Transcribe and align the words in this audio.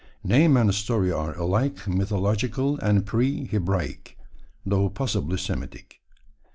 Name 0.23 0.57
and 0.57 0.73
story 0.73 1.11
are 1.11 1.37
alike 1.37 1.87
mythological 1.87 2.75
and 2.79 3.05
pre 3.05 3.45
Hebraic, 3.45 4.17
though 4.65 4.89
possibly 4.89 5.37
Semitic. 5.37 6.01